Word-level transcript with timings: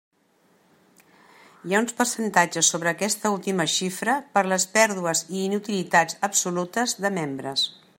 Hi 1.67 1.75
ha 1.75 1.81
uns 1.83 1.93
percentatges 1.99 2.71
sobre 2.73 2.91
aquesta 2.93 3.33
última 3.37 3.69
xifra 3.77 4.17
per 4.39 4.45
les 4.55 4.69
pèrdues 4.79 5.25
i 5.37 5.45
inutilitats 5.51 6.23
absolutes 6.31 7.01
de 7.07 7.17
membres. 7.23 7.73